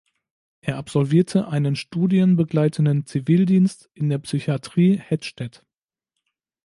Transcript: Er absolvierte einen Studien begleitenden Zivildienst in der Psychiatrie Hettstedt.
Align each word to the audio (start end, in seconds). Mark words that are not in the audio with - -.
Er 0.61 0.77
absolvierte 0.77 1.47
einen 1.49 1.75
Studien 1.75 2.35
begleitenden 2.35 3.05
Zivildienst 3.05 3.91
in 3.93 4.09
der 4.09 4.17
Psychiatrie 4.17 4.97
Hettstedt. 4.97 5.63